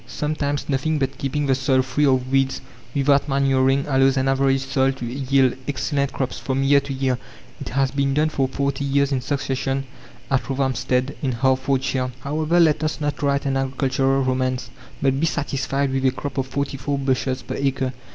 Sometimes 0.07 0.67
nothing 0.67 0.97
but 0.97 1.19
keeping 1.19 1.45
the 1.45 1.53
soil 1.53 1.83
free 1.83 2.07
of 2.07 2.31
weeds, 2.31 2.59
without 2.95 3.29
manuring, 3.29 3.85
allows 3.87 4.17
an 4.17 4.27
average 4.29 4.65
soil 4.65 4.91
to 4.93 5.05
yield 5.05 5.55
excellent 5.67 6.11
crops 6.11 6.39
from 6.39 6.63
year 6.63 6.79
to 6.79 6.91
year. 6.91 7.19
It 7.59 7.69
has 7.69 7.91
been 7.91 8.15
done 8.15 8.29
for 8.29 8.47
forty 8.47 8.83
years 8.83 9.11
in 9.11 9.21
succession 9.21 9.83
at 10.31 10.41
Rothamstead, 10.49 11.17
in 11.21 11.33
Hertfordshire. 11.33 12.11
However, 12.21 12.59
let 12.59 12.83
us 12.83 12.99
not 12.99 13.21
write 13.21 13.45
an 13.45 13.55
agricultural 13.57 14.23
romance, 14.23 14.71
but 15.03 15.19
be 15.19 15.27
satisfied 15.27 15.93
with 15.93 16.03
a 16.03 16.11
crop 16.11 16.39
of 16.39 16.47
44 16.47 16.97
bushels 16.97 17.43
per 17.43 17.53
acre. 17.57 17.93